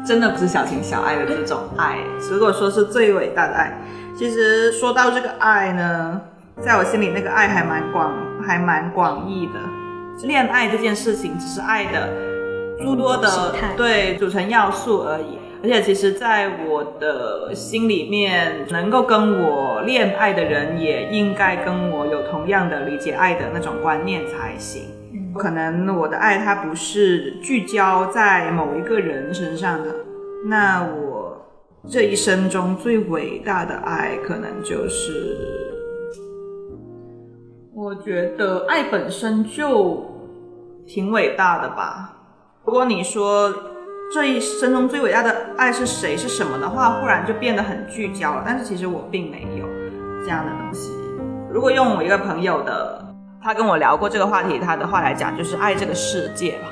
[0.08, 1.98] 真的不是小情小爱的这种爱。
[2.32, 3.78] 如果说是最伟大的爱，
[4.18, 6.22] 其实说到这个爱呢，
[6.62, 10.26] 在我心里那个爱还蛮广，还蛮广义的。
[10.26, 12.33] 恋爱这件事情只是爱的。
[12.82, 13.30] 诸多的
[13.78, 24.84] 对组成要素而已，而且其实，在我的心里面，能够跟我恋爱的人，也应该跟我有同样的理解爱的那种观念才行。
[25.36, 29.90] 可能我的爱它不是聚焦在某一个人身上的，
[30.48, 31.48] 那我
[31.90, 35.38] 这一生中最伟大的爱，可能就是，
[37.74, 40.06] 我觉得爱本身就
[40.86, 42.13] 挺伟大的吧。
[42.66, 43.54] 如果你说
[44.14, 48.44] 这一生中最伟大的爱是谁是什么的话，忽然就变得很聚焦了。
[48.46, 49.68] 但是其实我并没有
[50.24, 50.94] 这样的东西。
[51.52, 53.06] 如果用我一个朋友的，
[53.44, 56.70] 他跟我聊过这个话题，他的话来讲，就是爱这个世界吧，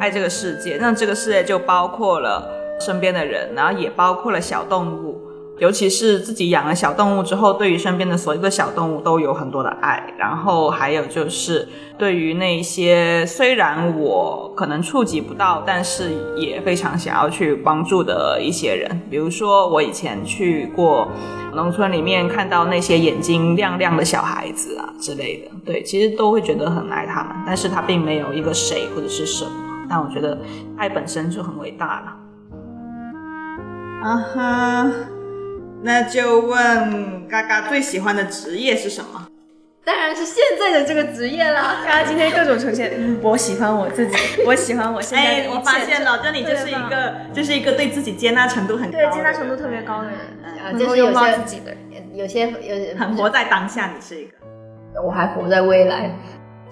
[0.00, 0.78] 爱这个世界。
[0.80, 2.48] 那这个世界就包括了
[2.80, 5.23] 身边的人，然后也包括了小动物。
[5.58, 10.12] 尤其是自己养了小动物之后，对于身边的所有的小动物都有很多的爱。
[10.18, 21.06] 然后还有就是对于那些虽然我可能触及不到，但是也非常想要去帮助的一些人，比如说我以前去过
[21.54, 29.50] 农村里面看到那些眼睛亮亮的小孩子啊之类的，对，其实都会觉得很爱他们，但是他并没有一个谁或者是什么，
[29.88, 30.36] 但我觉得
[30.76, 32.16] 爱本身就很伟大了。
[34.02, 34.90] 啊哈。
[35.84, 39.28] 那就问嘎嘎最喜欢的职业是什么？
[39.84, 41.82] 当然是现在的这个职业啦。
[41.84, 44.16] 嘎嘎今天各种呈现，我喜欢我自己，
[44.48, 50.18] 我喜欢我现在的我发现了，就你就是一个，就是一个对自己接纳程度很高，对接纳程度特别高的人，
[50.64, 51.76] 嗯，就是有些自己的，
[52.14, 56.10] 有些有很活在当下，你是一个，我还活在未来，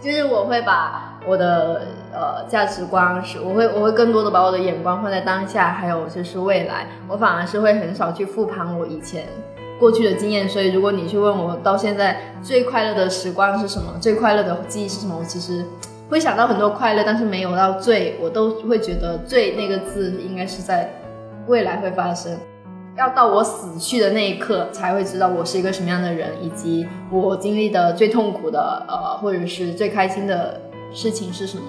[0.02, 1.82] 就是我会把我的。
[2.14, 9.24] 呃，价值观是，我会我会更多的把我的眼光放在当下，还有就是未来，我反而是会很少去复盘我以前
[9.80, 10.46] 过去的经验。
[10.46, 15.64] 所以，如果你去问我到现在最快乐的时光是什么，最快乐的记忆是什么，我其实
[16.10, 20.92] 会想到很多快乐，但是没有到最，我都会觉得最那个字应该是在
[21.46, 22.38] 未来会发生，
[22.96, 30.60] 要到我死去的那一刻才会知道我是一个什么样的人，以及我经历的最痛苦的呃，或者是最开心的
[30.92, 31.62] 事情是什么。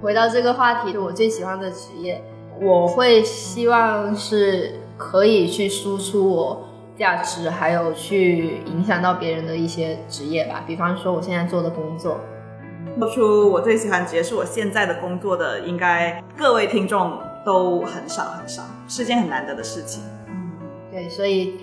[0.00, 2.22] 回到这个话题，我最喜欢的职业，
[2.62, 6.64] 我会希望是可以去输出我
[6.96, 10.64] 价值，还有去影响到别人的一些职业吧。
[10.66, 12.16] 比方说我现在做的工作，
[12.98, 20.02] 说出我最喜欢职业是我现在的工作的，应该各位听众都很少很少，是件很难得的事情。
[20.90, 21.54] 嗯，对，所以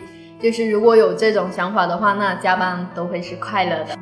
[0.41, 3.97] 就是如果有这种想法的话，那加班都会是快乐的。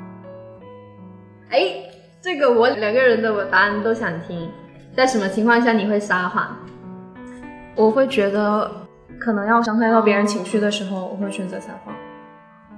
[1.50, 1.90] 哎。
[2.24, 4.50] 这个我两个人的答案都想听，
[4.96, 6.58] 在什么情况下你会撒谎？
[7.76, 8.72] 我会觉得
[9.20, 11.94] 可能要伤害到别人情绪的时候，我会选择撒谎。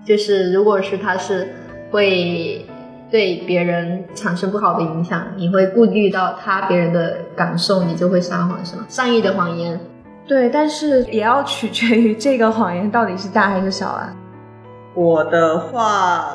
[0.03, 1.53] 就是如果是他是
[1.91, 2.65] 会
[3.11, 8.85] 对别人产生不好的影响，你会顾虑到他别人的感受，你就会撒谎是吗？
[8.89, 9.79] 善意的谎言。
[10.27, 14.13] 对，但是也要取决于这个谎言到底是大还是小啊。
[14.93, 16.25] 我的话。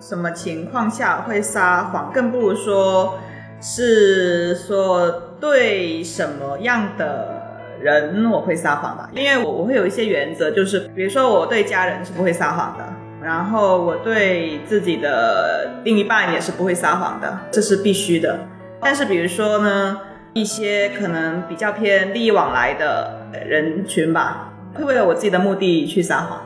[0.00, 2.10] 什么情况下会撒谎？
[2.12, 3.14] 更不如说
[3.60, 5.08] 是说
[5.40, 7.40] 对什么样的
[7.80, 9.08] 人我会撒谎吧？
[9.14, 12.84] 因为我我会有一些原则，就是比如说我对家人是不会撒谎的，
[13.22, 18.40] 然后我对自己的另一半也是不会撒谎的，这是必须的。
[18.80, 20.00] 但是比如说呢，
[20.34, 26.42] 一些可能比较偏利益往来的人群吧，会为了我自己的目的去撒谎。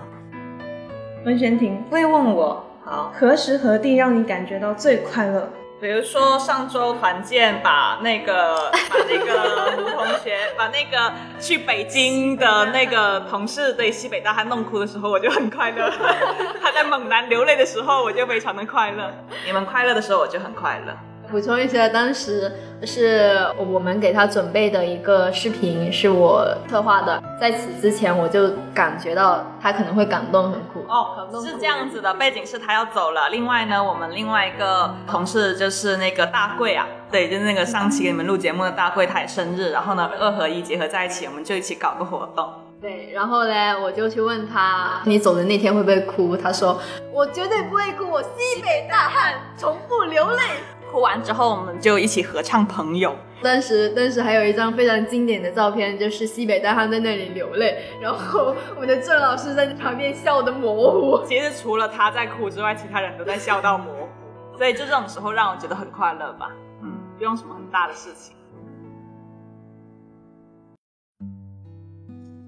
[1.25, 2.65] 温玄婷会问我。
[2.85, 5.49] 好，何时何地让你感觉到最快乐？
[5.81, 15.89] 比如说上周团建，把那个 把那个吴同学， 把那个去北京的那个同事对西北大汉弄哭的时候，我就很快乐。
[16.61, 19.13] 他在猛男流泪的时候，我就非常的快乐。
[19.45, 20.93] 你们快乐的时候，我就很快乐。
[21.31, 22.53] 补充一下，当时
[22.85, 27.23] 是我们给他准备的一个视频，是我策划的。
[27.41, 31.29] 在此之前，我就感觉到他可能会感动，很哭哦。
[31.45, 33.29] 是这样子的，背景是他要走了。
[33.31, 39.71] 另外呢，我们另外一个同事就是那个大贵啊，对，就是那个上期给你们录节目的大贵，他也生日。
[39.73, 42.49] 然后呢，二合一结合在一起，我们就一起搞个活动。
[42.81, 46.37] 对，然后呢，我就去问他，你走的那天会不会哭？
[46.37, 46.79] 他说，
[47.11, 50.43] 我绝对不会哭，我西北大汉，从不流泪。
[50.91, 53.11] 哭完之后，我们就一起合唱《朋友》。
[53.43, 61.27] 当时，当时还有一张非常经典的照片，就是西北大汉在那里流泪，然后我们的郑老师在旁边笑得模糊。
[61.27, 64.09] 其实除了他在哭之外，其他人都在笑到模糊。
[64.57, 66.51] 所以就这种时候让我觉得很快乐吧。
[66.83, 68.35] 嗯，不用什么很大的事情。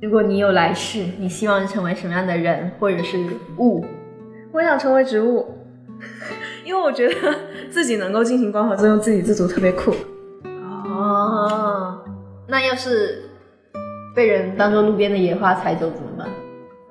[0.00, 3.18] 如果你有来世，你希望成为什么样的人或者是
[3.58, 3.84] 物？
[4.52, 5.57] 我想成为植物。
[6.68, 7.14] 因为我觉得
[7.72, 9.90] 自己能够进行光合作用，自给自足特别酷。
[10.44, 12.04] 哦，
[12.46, 13.22] 那要是
[14.14, 16.28] 被人当做路边的野花采走怎么办？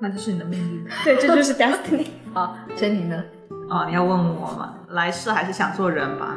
[0.00, 0.84] 那就是你的命运。
[1.04, 2.06] 对，这就是 destiny。
[2.34, 3.22] 好，珍妮呢？
[3.70, 4.74] 哦，你要问我吗？
[4.88, 6.36] 来世还是想做人吧？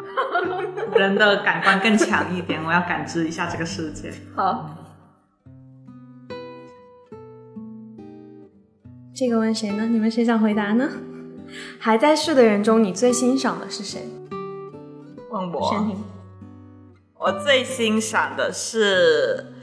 [0.93, 4.13] 人的感官更强一点，我要感知一下这个世界。
[4.35, 4.69] 好。
[9.15, 9.87] 这个问谁呢？
[9.87, 10.87] 你们谁想回答呢？
[11.79, 14.07] 还在世的人中，你最欣赏的是谁？
[15.29, 15.85] 问我。
[17.17, 19.53] 我最欣赏的是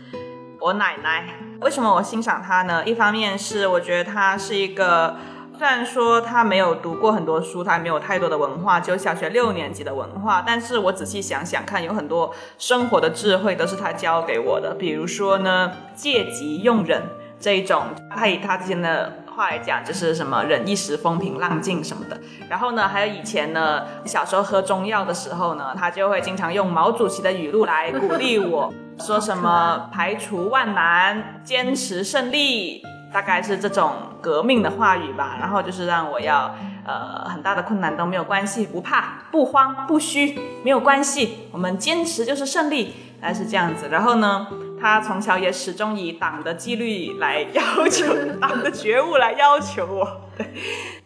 [0.60, 1.40] 我奶奶。
[1.60, 2.84] 为什么我欣赏她呢？
[2.86, 5.16] 一方面是我觉得她是一个
[5.58, 14.72] 虽然说她没有读过很多书，他没有太多的文化，只有小学六年级的文化，但是我仔细想想看，有很多生活的智慧都是她教给我的。
[14.72, 17.02] 比如说呢，借机用人
[17.40, 22.20] 这一种，他以他之前的话来讲，就是什么忍一时风平浪静什么的。
[22.50, 32.82] 然后呢，还有以前呢，小时候喝中药的时候呢，他就会经常用毛主席的语录来鼓励我，说什么排除万难，坚持胜利。
[33.10, 43.88] 大概是这种革命的话语吧，然后就是让我要，呃，很大的困难都没有关系，不怕，不慌，不虚，没有关系，我们坚持就是胜利，还是这样子。
[43.88, 44.48] 然后呢，
[44.80, 48.04] 他从小也始终以党的纪律来要求，
[48.40, 50.22] 党的觉悟来要求我。
[50.36, 50.46] 对，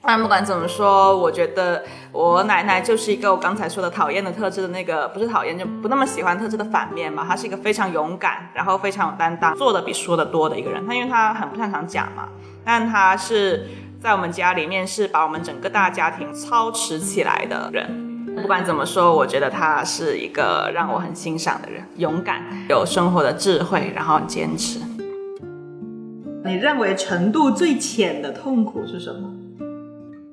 [0.02, 7.24] 但不管怎么说，我觉得我奶奶就是一个我刚才说的讨厌的特质的那个，不是讨厌就不那么喜欢特质的反面嘛。
[7.26, 10.86] 她是一个非常勇敢，然后非常有担当，做的比说的多的一个人。
[10.86, 12.28] 她因为她很不擅长讲嘛，
[12.64, 13.68] 但她是
[14.02, 18.11] 在我们家里面是把我们整个大家庭操持起来的人。
[18.40, 24.80] 不管怎么说，我觉得他是一个让我很欣赏的人，勇敢，有生活的智慧，然后很坚持。
[26.44, 29.32] 你认为程度最浅的痛苦是什么？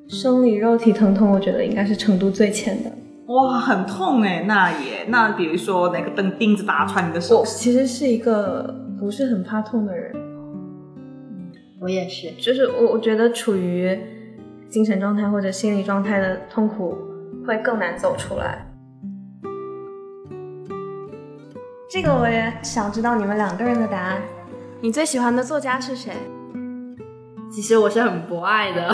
[0.07, 2.91] 生理肉体疼痛，我觉得应该是程度最浅的。
[3.27, 10.11] 哇，很痛哎，那也那比如说那个钉钉子打穿你的手，我其实是一个不是很怕痛的人，
[11.79, 13.95] 我也是，就是我我觉得处于
[14.67, 16.97] 精神状态或者心理状态的痛苦
[17.49, 18.63] 会更难走出来。
[21.89, 24.21] 这个我也想知道你们两个人的答案。
[24.81, 26.13] 你最喜欢的作家是谁？
[27.51, 28.93] 其实我是很博爱的，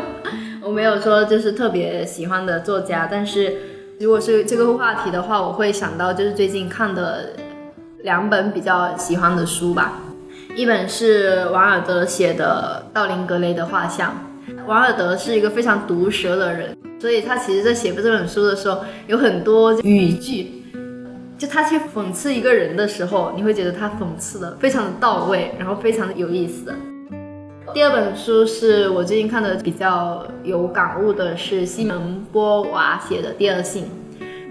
[0.62, 3.56] 我没有说就是特别喜欢的作家，但是
[3.98, 7.30] 如果是这个话题的话，我会想到就是最近看的
[8.00, 9.94] 两本比较喜欢的书吧。
[10.54, 14.10] 一本是王尔德写的《道林格雷的画像》，
[14.66, 16.76] 王尔德是一个非常毒舌的人，
[17.06, 20.64] 所以他其实在写这本书的时候有很多语句。
[21.38, 26.74] 就他去讽刺一个人的时候，你会觉得他讽刺的非常的到位，然后非常的有意思。
[27.72, 33.84] 第二本书是我最近看的比较有感悟的，是西蒙波娃写的《第二性》。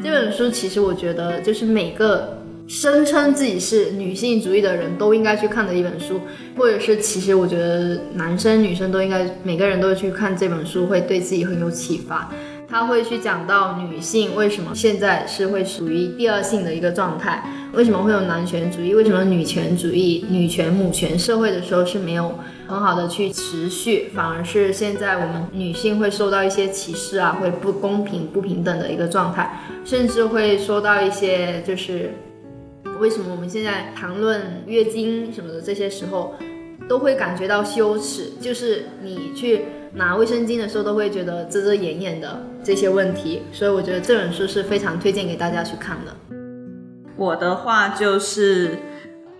[0.02, 6.22] 这本书其实我觉得就是每个声称自己是女性主义的人都应该去看的一本书，
[6.58, 12.32] 或者是其实我觉得男生女生都应该每个人都去看这本书，会对自己很有启发。
[12.68, 32.16] 他会去讲到女性为什么现在是会属于第二性的一个状态，为什么会有男权主义，为什么女权主义、女权母权社会的时候是没有很好的去持续，反而是现在我们女性会受到一些歧视啊，会不公平、不平等的一个状态，甚至会说到一些就是
[33.00, 36.36] 为什么我们现在谈论月经什么的这些时候，
[36.88, 39.66] 都会感觉到羞耻，就是你去。
[39.98, 46.14] 拿卫生巾的时候都会觉得遮遮掩掩的这些问题，所以我觉得这本书是非常推荐给大家去看的。
[47.16, 48.78] 我的话就是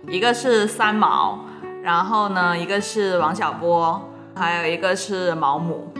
[0.08, 1.40] 一个是三毛，
[1.82, 4.00] 然后呢一个是王小波，
[4.34, 5.92] 还有一个是毛姆。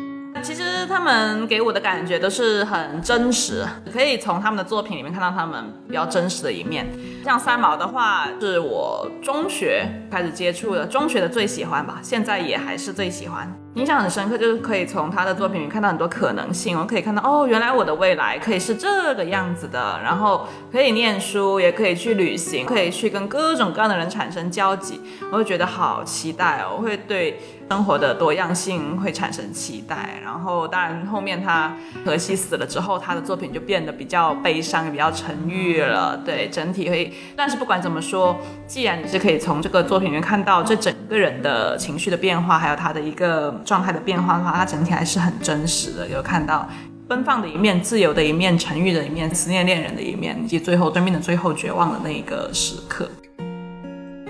[0.42, 6.86] 其实他们给我的感觉都是很真实，可以从他们的作品里面看到他们比较真实的一面。
[7.24, 13.52] 像三毛的话，是我中学开始接触的，中学的最喜欢吧，现在也还是最喜欢。
[13.74, 16.78] 印象很深刻，就是可以从他的作品里看到很多可能性。
[16.78, 20.00] 我可以看到，哦，原来我的未来可以是这个样子的。
[20.02, 25.00] 然后可以念书，也可以去旅行，可以去跟各种各样的人产生交集。
[25.30, 27.38] 我会觉得好期待哦，我会对
[27.70, 30.20] 生活的多样性会产生期待。
[30.22, 36.16] 然后，当然后面他荷西死了之后，他的作品就变得比较悲伤，也比较沉郁了。
[36.24, 37.12] 对，整体会。
[37.36, 43.54] 但是不管怎么说，既然你是可以从这个作品里面看到这整个人的情绪的变化，还有他的一个。
[43.64, 46.68] 状态的变化的话，他整体还是很真实的，有看到
[47.08, 53.08] 奔放的一面、自由的一面、沉郁的一面、思念恋人的一面，以及最后对面的最后绝望的那一个时刻。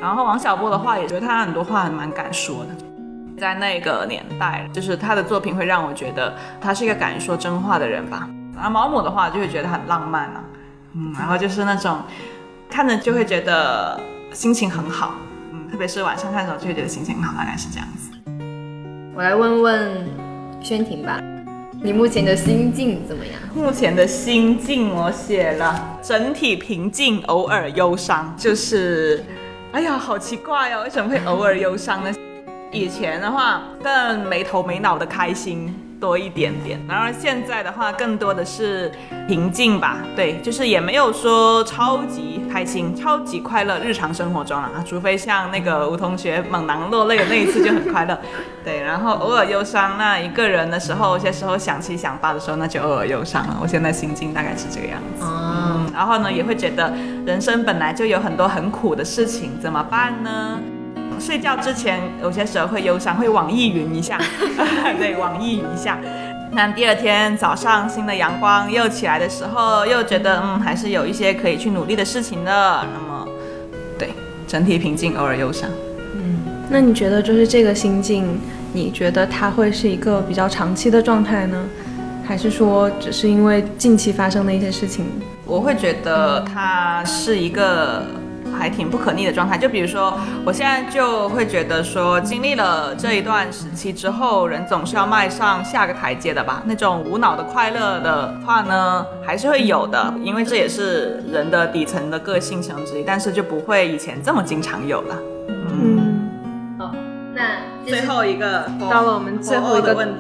[0.01, 2.71] 然后王小波的话，也觉得他很多话还蛮敢说的，
[3.39, 8.29] 在那个年代，就是他的作品会让我觉得他是一个敢于说真话的人吧。
[8.55, 10.45] 然后毛姆的话，就会觉得很浪漫啊，
[10.95, 11.99] 嗯，然后就是那种
[12.71, 14.01] 看着就会觉得
[14.33, 15.15] 心情很好，
[15.53, 18.11] 嗯，特别是晚上看的时候就会觉得心情很好，大概是这样子。
[19.15, 20.09] 我来问问
[20.63, 21.21] 轩婷吧，
[21.83, 23.35] 你目前的心境怎么样？
[23.55, 28.35] 目前的心境我写了，整体平静，偶尔忧伤。
[28.39, 29.23] 就是，
[29.73, 32.11] 哎呀，好奇怪哦，为什么会偶尔忧伤呢？
[32.77, 38.93] 以前的话更没头没脑的开心多一点点，然而现在的话更多的是
[39.27, 39.97] 平静吧。
[40.15, 48.19] 对，就是也没有说超级开心，超级快乐，日常生活中啊，除非像那个吴同学猛男落泪的那一次就很快乐，
[48.63, 53.57] 对，然后偶尔忧伤，那一个人的时候，有些时候想七想八的时候，那就偶尔忧伤了。
[53.63, 56.93] 我现在心境大概是这个样子，嗯，然后呢，也会觉得
[57.25, 60.61] 人生本来就有很多很苦的事情，怎么办呢？
[61.19, 64.19] 睡觉之前有些时候会忧伤，会网易云一下，
[64.99, 65.99] 对，网易云一下。
[66.53, 72.51] 那第二天早上新的阳光又起来的时候，又觉得嗯，还是有一些可以去努力的事情的。
[72.95, 73.29] 那么，
[73.99, 74.11] 对，
[74.47, 75.69] 整体平静，偶尔忧伤。
[76.15, 76.39] 嗯，
[76.71, 78.41] 那你觉得就是这个心境，
[78.73, 81.63] 你觉得它会是一个比较长期的状态呢，
[82.27, 85.05] 还是说只是因为近期发生的一些事情？
[85.45, 88.03] 我会觉得它是一个。
[88.59, 96.63] 还挺不可逆的状态，就比如说，我现在就会觉得说，经历了这一段时期之后，人总是要迈上下个台阶的吧。
[96.67, 105.17] 那种无脑的快乐的话呢，还是会有的，因为这也是人的底层的个性其中之一，但是就不会以前这么经常有了。
[105.49, 106.29] 嗯，
[106.79, 106.93] 好，
[107.35, 107.43] 那
[107.87, 110.15] 最后一个到了我们最后一个问题，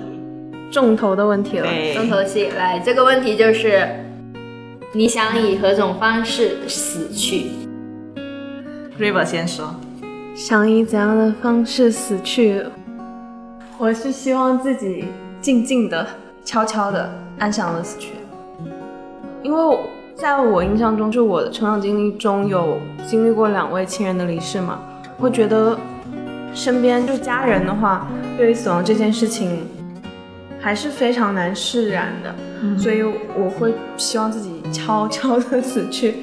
[0.70, 3.89] 重头的问题了，重头戏来，这个问题就是，
[4.93, 7.51] 你想以何种方式死去
[8.99, 9.74] ？River 先说，
[10.34, 12.62] 想以怎样的方式死去？
[13.76, 15.05] 我是希望自己
[15.40, 16.07] 静静的、
[16.44, 18.12] 悄悄的、安详的死去。
[19.42, 19.78] 因为
[20.14, 24.80] 在我印象中，就我的成长经历中有经历过两位亲人的离世嘛，
[25.18, 25.78] 会觉得
[26.55, 29.66] 身边就家人的话，对于死亡这件事情
[30.59, 32.34] 还是非常难释然的，
[32.78, 36.14] 所以我会希望自己悄悄的死去。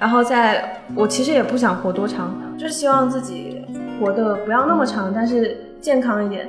[0.00, 3.62] 然后在我其实也不想活多长，就是希望自己
[4.00, 6.48] 活得不要那么长，但是健康一点，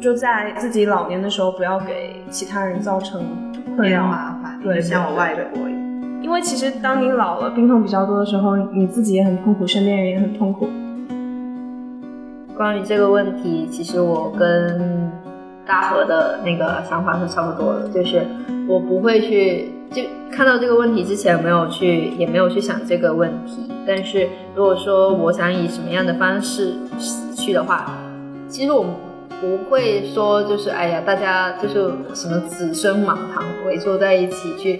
[0.00, 3.22] 就在自己老年的时候不要给其他人造成
[3.76, 4.58] 困扰麻烦。
[4.60, 5.68] 对，像我外婆，
[6.20, 10.68] 因为其实当你老了，病痛比较多的时候，你自己也很痛苦，身边人也很痛苦。
[12.56, 15.08] 关于这个问题，其实我跟
[15.64, 18.26] 大河的那个想法是差不多的，就是
[18.68, 19.77] 我不会去。
[19.90, 23.70] 就看到这个问题之前，没有去，也没有去想这个问题。
[23.86, 27.98] 但是如果说我想以什么样的方式死去的话，
[28.48, 28.84] 其实我
[29.40, 34.76] 不会说就是哎呀，大家就是什么子孙满堂围坐在一起去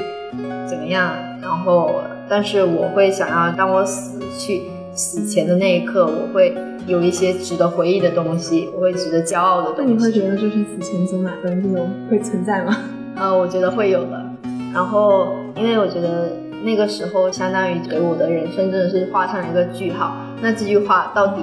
[0.69, 1.11] 怎么样。
[1.41, 1.91] 然后，
[2.29, 6.55] 但是我会想要，当我死去死前的那一刻，我会
[6.87, 9.95] 有一些值得回忆的东西，我会值得骄傲的东西。
[9.95, 12.77] 那你会觉得就是死前走马灯这种会存在吗？
[13.17, 14.28] 呃，我觉得会有的。
[14.73, 16.31] 然后，因为我觉得
[16.63, 20.17] 那个时候相当于给我的人生真的是画上了一个句号。
[20.41, 21.43] 那这句话到底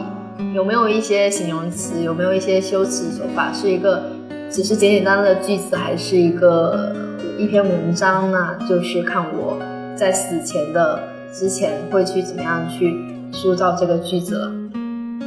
[0.54, 4.04] 有没有一些形容词，有没有一些修辞手法，是一个
[4.50, 6.96] 只是简简单单的句子，还是一个
[7.38, 8.58] 一篇文章呢？
[8.70, 9.58] 就是看我
[9.96, 11.00] 在死前的
[11.34, 12.96] 之前会去怎么样去
[13.32, 14.52] 塑造这个句子了。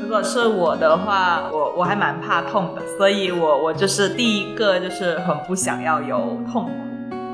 [0.02, 6.70] 如果是我的话，我我还蛮怕痛的，所以我我就是第一个就是很不想要有痛。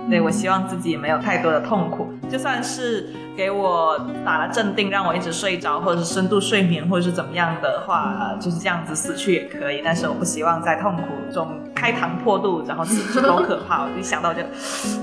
[0.09, 9.80] 对，我希望自己没有太多的痛苦，就算是给我打了镇定，让我一直睡着，或者是深度睡眠，或者是怎么样的话，就是这样子死去也可以。
[9.82, 11.02] 但是我不希望在痛苦
[11.32, 13.84] 中开膛破肚，然后死去，多可怕！
[13.84, 14.42] 我一想到就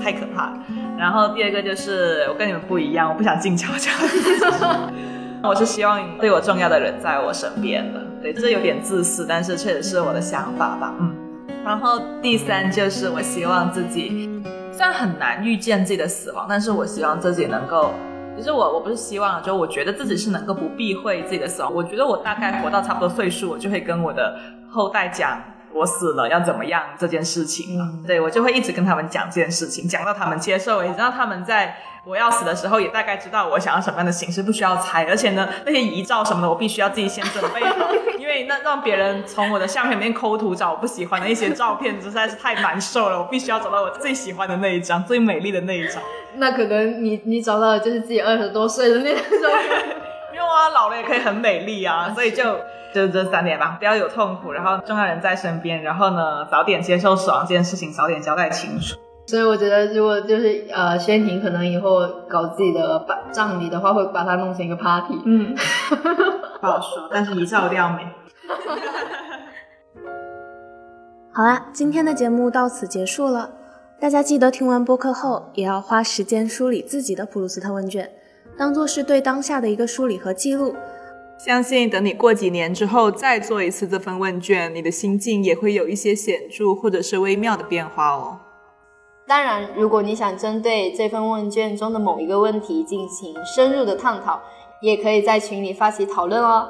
[0.02, 0.52] 太可怕。
[0.96, 3.90] 然后第二个就是我跟你们不一样，我不想静悄悄，
[5.42, 8.00] 我是希望对我重要的人在我身边的。
[8.22, 10.94] 对，这有点自私，但是确实是我的想法吧。
[11.00, 11.12] 嗯。
[11.64, 14.30] 然后第三就是我希望自己。
[14.72, 17.92] 虽然很难预见自己的死亡，但是我希望自己能够，
[18.34, 21.72] 其实我我不是希望，就我觉得自己是能够不避讳自己的死亡。
[21.72, 24.34] 我觉得我大概活到差不多岁数，我就会跟我的
[24.70, 25.38] 后代讲
[25.74, 27.88] 我死了要怎么样这件事情了。
[28.06, 31.76] 对我就会一直跟他们讲这件事情，讲到他们接受为止，让他们在。
[32.04, 35.04] 我要死的时候，也大概知道我想要什么样的形式，不需要猜。
[35.04, 43.20] 而且呢，那些遗照什么的，我必须要自己先准备好， 因为那让别人从我的相片里面抠图找我不喜欢的一些照片，实在是太难受了。
[43.20, 46.02] 我必须要找到我最喜欢的那一张，最美丽的那一张。
[46.38, 49.96] 那可能你你找到的就是自己二十多岁的那张照片。
[50.32, 52.12] 没有啊，老了也可以很美丽啊。
[52.12, 52.42] 所以就
[52.92, 58.96] 就这三点吧，不要有痛苦，然后重要人在身边，然后呢，早点接受死亡这件事情，早点交代清楚。
[59.26, 65.14] 所以我觉得，如果就是呃，宣婷可能以后搞自己的葬礼的话，会把它弄成一个 party。
[65.24, 65.54] 嗯，
[66.60, 68.04] 不好说，但是遗照一定要美。
[71.32, 73.50] 好啦，今天的节目到此结束了。
[74.00, 78.10] 大家记得听完播客后，也要花时间梳理自己的普鲁斯特问卷，
[78.58, 80.74] 当做是对当下的一个梳理和记录。
[81.44, 88.38] 相信等你过几年之后再做一次这份问卷，你的心境也会有一些显著或者是微妙的变化哦。
[89.26, 94.40] 当然，如果你想针对这份问卷中的某一个问题进行深入的探讨，
[94.80, 96.68] 也可以在群里发起讨论哦。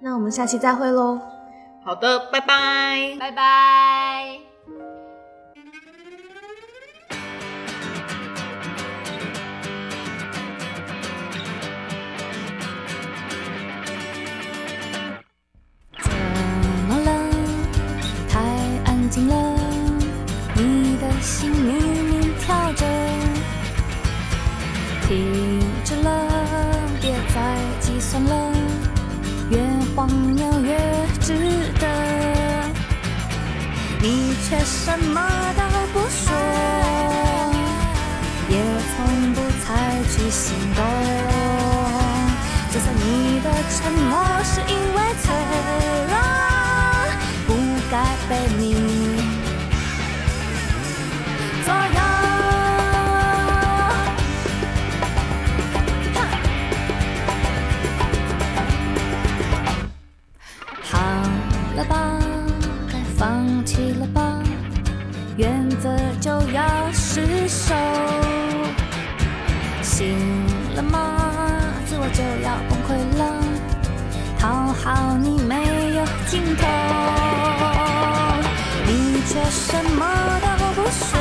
[0.00, 1.18] 那我们下期再会喽。
[1.84, 3.16] 好的，拜拜。
[3.18, 4.47] 拜拜。
[29.98, 30.78] 荒谬越
[31.20, 31.34] 值
[31.80, 31.86] 得。
[34.00, 35.20] 你却什么
[35.56, 36.32] 都不说，
[38.48, 38.56] 也
[38.94, 39.66] 从不采
[40.04, 40.84] 取行动。
[42.70, 44.60] 就算你的沉默是
[63.58, 64.40] 放弃了吧，
[65.36, 65.88] 原则
[66.20, 67.74] 就要失守。
[69.82, 70.16] 醒
[70.76, 71.18] 了吗？
[71.84, 73.20] 自我就要崩溃了，
[74.38, 75.56] 讨好你没
[75.96, 76.68] 有尽头，
[78.86, 80.06] 你却什么
[80.40, 80.46] 都
[80.80, 81.18] 不说，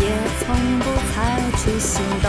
[0.00, 0.04] 也
[0.38, 1.16] 从不采
[1.56, 2.28] 取行动。